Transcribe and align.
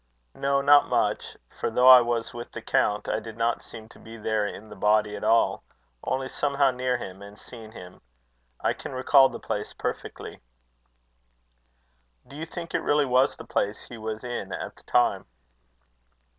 "No, 0.33 0.61
not 0.61 0.87
much; 0.89 1.37
for 1.59 1.69
though 1.69 1.87
I 1.87 2.01
was 2.01 2.33
with 2.33 2.51
the 2.53 2.61
count, 2.63 3.07
I 3.07 3.19
did 3.19 3.37
not 3.37 3.61
seem 3.61 3.87
to 3.89 3.99
be 3.99 4.17
there 4.17 4.47
in 4.47 4.67
the 4.67 4.75
body 4.75 5.15
at 5.15 5.23
all, 5.23 5.63
only 6.03 6.27
somehow 6.27 6.71
near 6.71 6.97
him, 6.97 7.21
and 7.21 7.37
seeing 7.37 7.71
him. 7.71 8.01
I 8.59 8.73
can 8.73 8.93
recall 8.93 9.29
the 9.29 9.39
place 9.39 9.73
perfectly." 9.73 10.41
"Do 12.27 12.35
you 12.35 12.47
think 12.47 12.73
it 12.73 12.79
really 12.81 13.05
was 13.05 13.37
the 13.37 13.45
place 13.45 13.83
he 13.89 13.99
was 13.99 14.23
in 14.23 14.51
at 14.51 14.75
the 14.75 14.83
time?" 14.87 15.27